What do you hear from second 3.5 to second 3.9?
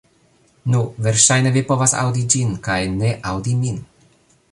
min.